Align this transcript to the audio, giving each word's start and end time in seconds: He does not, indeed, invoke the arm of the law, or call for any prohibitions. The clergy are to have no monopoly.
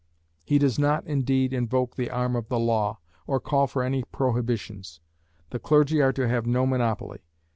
He 0.43 0.57
does 0.57 0.79
not, 0.79 1.05
indeed, 1.05 1.53
invoke 1.53 1.95
the 1.95 2.09
arm 2.09 2.35
of 2.35 2.47
the 2.49 2.57
law, 2.57 2.97
or 3.27 3.39
call 3.39 3.67
for 3.67 3.83
any 3.83 4.01
prohibitions. 4.03 4.99
The 5.51 5.59
clergy 5.59 6.01
are 6.01 6.11
to 6.13 6.27
have 6.27 6.47
no 6.47 6.65
monopoly. 6.65 7.19